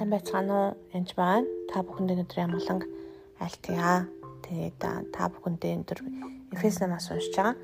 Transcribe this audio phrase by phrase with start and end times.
[0.00, 0.68] Сайн байцгаана уу?
[0.96, 1.44] Энд байна.
[1.68, 2.88] Та бүхэндээ өнөөдөр ямгаланг
[3.36, 4.08] альтгаа.
[4.48, 4.80] Тэгээд
[5.12, 6.00] та бүхэндээ өнөөдөр
[6.56, 7.60] Эфес намаас уншиж байгаа.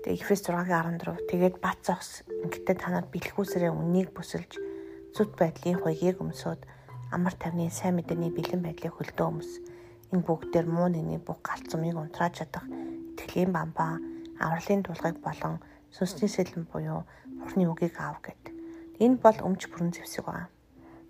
[0.00, 1.28] Тэгээд Эфес 6-гийн 14.
[1.28, 4.56] Тэгээд бат зогс ингээд танад бэлгүүсэрээ үннийг бүсэлж
[5.12, 6.64] зүт байдлын хуйгийг өмсөд
[7.12, 9.60] амар тавны сайн мэдээний бэлэн байдлыг хөлдөө өмс.
[10.16, 14.00] Энэ бүгдээр муу нэгний бүх галт зумыг унтрааж чадах итгэлийн бамбаа,
[14.40, 15.60] авралын дулгыг болон
[15.92, 17.04] сүнсний сэлэн буюу
[17.44, 18.56] Бурхны үгийг аав гэд.
[19.04, 20.48] Энэ бол өмч бүрэн зэвсэг байна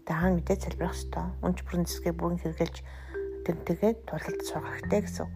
[0.08, 1.28] даан мэдээ залбирах ёстой.
[1.44, 2.76] Үнч бүрэн зэсгээ бүрэн хэрэглэж
[3.44, 5.28] тэрнтэйгээ тулалд сурах хэрэгтэй гэсэн.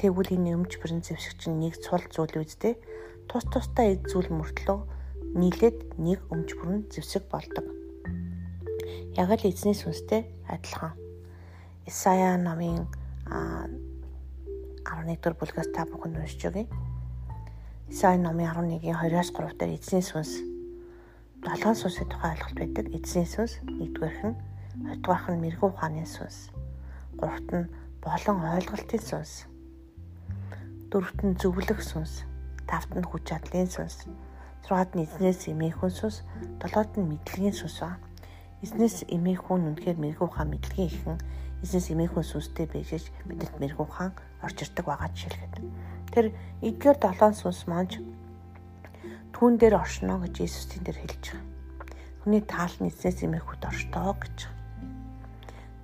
[0.00, 2.80] Тэгвэл энэ өмч бүрэн зэвсэг чинь нэг цул зүйл үздэй.
[3.28, 4.80] Тус тустай эд зүйл мөртлөө
[5.36, 7.68] нийлээд нэг өмч бүрэн зэвсэг болдог.
[9.12, 10.96] Яг л эзний сүнстэй адилхан.
[11.84, 12.88] Исая намын
[13.28, 16.64] 11 дугаар бүлгээс та бүхэн уншиж өгье.
[17.92, 20.57] Исая намын 11-ийн 2-оос 3 дээр эзний сүнс
[21.42, 22.86] долоон сүнсийн тухай ойлголт байдаг.
[22.90, 24.36] Эзний сүнс нэгдүгээрх нь
[24.82, 26.50] хоёрдугаарх нь мэрэгүү ухааны сүнс.
[27.14, 27.70] Гуравт нь
[28.02, 29.46] болон ойлголтын сүнс.
[30.90, 32.26] Дөрөвт нь зөвлөх сүнс.
[32.66, 34.10] Тавт нь хүч чадлын сүнс.
[34.66, 36.26] Зургаад нь эзнээс эмээхүн сүнс.
[36.58, 38.02] Долоод нь мэдлэгийн сүнс ба.
[38.66, 41.18] Эзнээс эмээхүн үнэхээр мэрэгүү ухаан мэдлэгийн ихэн
[41.62, 44.10] эзнээс эмээхүн сүнстэй бэжэж бидэнд мэрэгүү ухаан
[44.42, 45.54] орж ирдэг байгаа жишээлгээд.
[46.10, 46.26] Тэр
[46.66, 48.17] эдгээр долоон сүнс маань
[49.38, 51.46] түүн дээр оршно гэж Иесусийн дээр хэлж байгаа.
[52.26, 54.50] Хүний таал нь эзнээс имэхүүд орштоо гэж.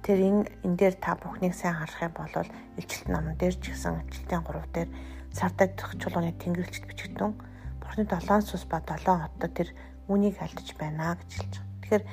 [0.02, 2.34] Тэр энэ энэ дээр та бүхнийг сайн харах юм бол
[2.74, 4.90] илчилт номон дээр ч гэсэн ачлалтын 3 дээр
[5.30, 5.70] сардаг
[6.02, 7.30] чулууны тэнгэрлэгчд бичигдэн
[7.78, 9.70] Бурхны долоон сүнс ба долоон хотод тэр
[10.10, 11.78] үнийг алдаж байна гэж хэлж байгаа.
[11.78, 12.04] Тэгэхээр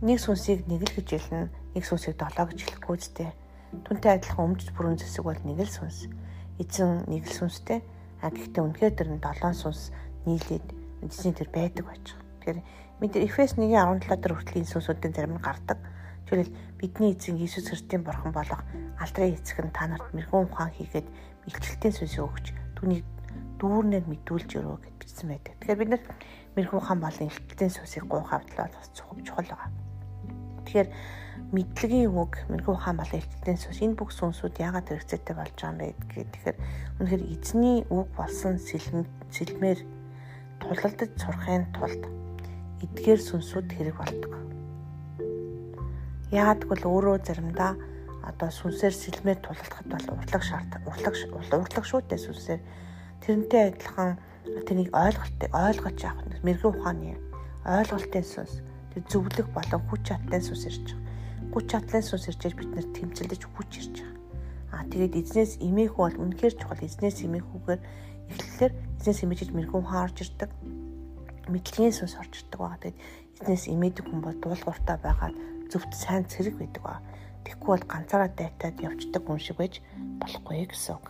[0.00, 3.30] нэг сүнсийг нэг л гэж хэлнэ, нэг сүнсийг долоо гэж хэлэхгүй зүтэй.
[3.84, 6.08] Түнтэй адилхан өмч бүрэн зэсэг бол нэг л сүнс.
[6.56, 7.84] Эзэн нэг л сүнстэй.
[8.24, 9.92] А гэхдээ үнэхээр тэр нь долоон сүнс
[10.24, 12.24] нийлээд эзний тэр байдаг байж байгаа.
[12.40, 12.60] Тэгэхээр
[13.00, 15.78] бид Эфес 1:17 дээр хүртэл сүнсүүдийн зарим нь гардаг.
[16.26, 18.62] Тэгвэл бидний эзэн Иесус Христосийн бурхан болох
[18.98, 21.06] алдрын эцэг нь та нарт мэрэгэн ухаан хийгээд
[21.46, 23.04] илчлэлтийн сүнсийг өгч түүнийг
[23.60, 25.54] дүүрнээр мэдүүлж өрөө гэж бичсэн байдаг.
[25.60, 26.02] Тэгэхээр бид нар
[26.56, 29.70] мэрэгэн ухаан болон илчлэлтийн сүнсийг гуйх хавдлаа бас чухал байгаа.
[30.66, 30.88] Тэгэхээр
[31.52, 35.78] мэдлэгийн үг мэрэгэн ухаан болон илчлэлтийн сүнс энэ бүх сүнсүүд яагаад хэрэгцээтэй болж байгаа юм
[35.78, 36.58] бэ гэхээр тэгэхээр
[36.98, 39.78] үнэхээр эзний үг болсон сэлмээр
[40.60, 42.02] тулалдаж сурахын тулд
[42.84, 44.32] эдгээр сүнсүүд хэрэг болдог.
[46.32, 47.72] Яагад гэвэл өөрөө заримдаа
[48.26, 51.14] одоо сүнсээр сэлмээр тулалдахад бол урлаг шаард урлаг
[51.62, 52.60] урлаг шүүтэй сүнсээр
[53.22, 54.18] тэрнтэй адилхан
[54.66, 57.14] тэрийг ойлголтыг ойлгож авах нь мэрэгэн ухааны
[57.66, 61.54] ойлголтын сүнс тэр зөвлөх болон хүч чадлын сүнс ирж байгаа.
[61.54, 64.14] Хүч чадлын сүнс ирж бид нар тэмцэлдэж хүч ирж байгаа.
[64.74, 67.80] Аа тэгээд эзнээс эмээх бол үнэхээр чухал эзнээс эмэхүүгээр
[68.56, 68.72] эхлэлээр
[69.04, 70.50] эзнээс имэжж мэрэгүн хаарж ирдэг.
[71.52, 72.80] Мэдлэгийн сүнс орж ирдэг байгаа.
[72.80, 72.98] Тэгээд
[73.44, 75.36] эзнээс имээдэг хүн бол дуулууртаа байгаад
[75.68, 77.04] зөвхт сайн цэрэг байдаг ба.
[77.44, 79.84] Тэгэхгүй бол ганцаараа дайтаад явждаг хүн шиг байж
[80.24, 81.06] болохгүй гэсэн үг.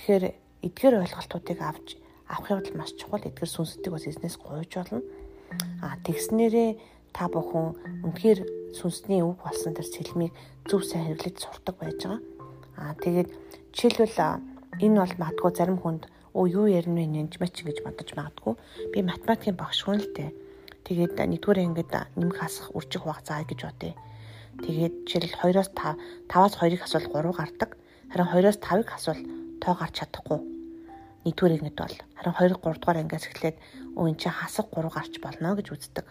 [0.00, 0.24] Тэгэхээр
[0.64, 1.88] эдгээр ойлголтуудыг авч
[2.32, 3.20] авах явдал маш чухал.
[3.20, 5.04] Эдгээр сүнсүүдийг бас эзнээс гуйж болно.
[5.84, 6.70] А тэгснээрээ
[7.12, 10.32] та бүхэн үнэхээр сүнсний үг болсон тэр сэлмийг
[10.64, 12.20] зөв сайн хэрэглэж сурдаг байж байгаа.
[12.80, 13.28] А тэгээд
[13.76, 14.40] жишээлбэл
[14.80, 18.54] энэ бол магадгүй зарим хүнд оо юу ярина вэ нэнж мач гэж бодож магадгүй.
[18.92, 20.30] Би математикийн багш хүн л дээ.
[20.88, 23.94] Тэгээд нэгдүгээр ингээд нэмэх хасах үржих заа гэж бодъё.
[24.64, 25.96] Тэгээд жишээл 2-оос 5,
[26.28, 27.70] 5-аас 2-ыг асуул 3 гардаг.
[28.12, 29.20] Харин 2-оос 5-ыг асуул
[29.62, 30.40] тоо гарч чадахгүй.
[31.24, 33.56] Нэгдүгээр ингээд бол харин 2 3 дугаар ангиас эхлээд
[33.96, 36.06] өө эн чинь хасах 3 гарч болно гэж үздэг.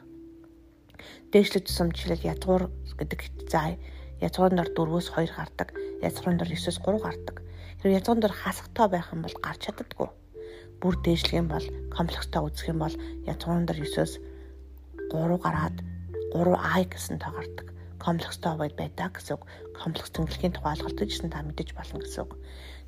[1.33, 3.19] Дээшлэх тусам жишээл язгуур гэдэг
[3.51, 3.75] заа
[4.23, 5.69] язгуурын дор 4-өөс 2 гардаг.
[6.01, 7.35] Язгуурын дор 9-өөс 3 гардаг.
[7.81, 10.09] Тэр язгуурын дор хасахтай байх юм бол гарч чаддаггүй.
[10.81, 14.13] Бүр дээшлэх юм бол комплекстай үзэх юм бол язгуурын дор 9-өөс
[15.09, 15.81] 3 гараад
[16.29, 17.73] 3i гэсэн тоо гардаг.
[17.97, 19.49] Комплекстай байд байдаг гэсэн үг.
[19.73, 22.37] Комплекс тэнглэхийн тухай ойлголтыг гэсэн та мэдэж болно гэсэн үг.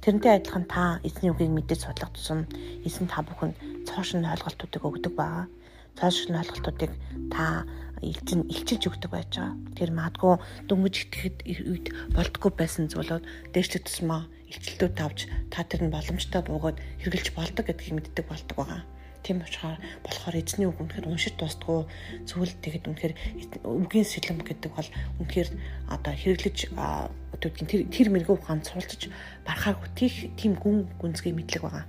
[0.06, 2.46] Тэрнтэй адилхан та эзний үгийг мэдэж судлах тусам
[2.86, 5.50] эзэн та бүхэнд цоошин ойлголтуудыг өгдөг баа.
[5.98, 6.92] Цоошин ойлголтуудыг
[7.34, 7.66] та
[8.04, 9.56] илчин илчилж өгдөг байж байгаа.
[9.78, 10.34] Тэр магадгүй
[10.68, 11.38] дөнгөж итгэхэд
[11.72, 13.24] үед болдгоо байсан зүйлүүд
[13.54, 15.20] дээшлэх тусмаа илчилтүүд тавж
[15.54, 18.82] та тэр нь боломжтой буугаад хэрэгжилж болдог гэдгийг мэддэг болдог байгаа.
[19.24, 21.88] Тийм учраас болохоор эзний үг үнэхээр уншиж дуустгүй
[22.28, 23.14] зүйл тэгэд үнэхээр
[23.64, 24.90] үгийн сэлэм гэдэг бол
[25.24, 25.50] үнэхээр
[25.96, 26.58] одоо хэрэглэж
[27.32, 29.08] өдөртгийн тэр тэр мэрэгүү ухаан цуулж
[29.48, 29.90] барахааргүй
[30.36, 31.88] тийм гүн гүнзгий мэдлэг байгаа.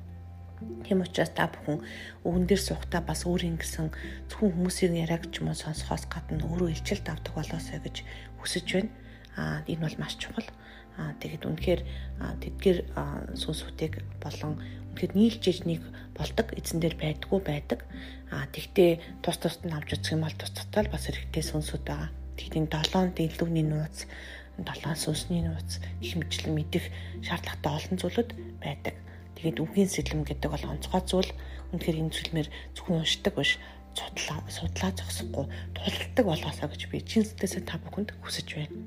[0.84, 1.82] Тийм учраас та бүхэн
[2.22, 3.90] өвөн дээр суухдаа бас өөрийн гэсэн
[4.30, 7.96] зөвхөн хүмүүсийн яриаг ч юм уу сонсохоос гадна өөрөө илчилт авдаг болоосой гэж
[8.38, 8.92] хүсэж байна.
[9.34, 10.46] Аа энэ бол маш чухал.
[10.94, 11.82] Аа тэгэд үнэхээр
[12.38, 12.78] тэдгээр
[13.34, 14.62] сүнсүүдийг болон
[14.94, 15.82] үнэхээр нийлж ижнийг
[16.14, 17.82] болдог эзэн дээр байдгүй байдаг.
[18.30, 22.10] Аа тэгтээ тус тусд нь авч үзэх юм бол тус тусдаа бас хэрэгтэй сүнсүүд байгаа.
[22.38, 24.06] тэгээд энэ долоон дэлгүүрний нууц,
[24.58, 26.84] долоон сүнсний нууц мэтлэн мэдэх
[27.26, 28.30] шаардлагатай олон зүйлүүд
[28.62, 28.94] байдаг.
[29.36, 31.32] Тэгээд үгийн сэлэм гэдэг бол онцгой зүйл.
[31.74, 32.48] Үнэхээр энэ зүйлмэр
[32.78, 33.58] зөвхөн уншдаг биш,
[33.94, 38.78] судлаа судлаа зогсохгүй тулдаг болоосоо гэж би чин сэтгэлээсээ та бүхэнд хүсэж байна.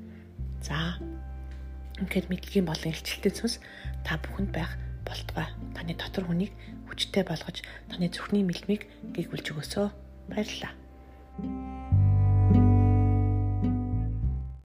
[0.64, 0.96] За.
[2.00, 3.56] Үнэхээр мэдлэгийн болон илчлэлтийн сүнс
[4.04, 5.48] та бүхэнд байх болтугай.
[5.76, 6.52] Таны дотор хүнийг
[6.88, 9.86] хүчтэй болгож таны зүрхний мэлмийг гээгүүлж өгөөсөө
[10.28, 10.72] баярлалаа.